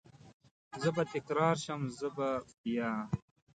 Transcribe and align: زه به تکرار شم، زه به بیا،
زه 0.81 0.89
به 0.95 1.03
تکرار 1.13 1.55
شم، 1.63 1.81
زه 1.97 2.07
به 2.15 2.29
بیا، 2.61 2.91